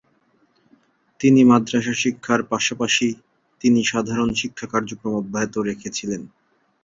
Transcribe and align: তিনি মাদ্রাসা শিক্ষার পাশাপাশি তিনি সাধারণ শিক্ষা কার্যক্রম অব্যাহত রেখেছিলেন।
তিনি 1.19 1.41
মাদ্রাসা 1.43 1.95
শিক্ষার 2.03 2.41
পাশাপাশি 2.51 3.07
তিনি 3.61 3.79
সাধারণ 3.83 4.29
শিক্ষা 4.41 4.65
কার্যক্রম 4.73 5.13
অব্যাহত 5.21 5.53
রেখেছিলেন। 5.69 6.21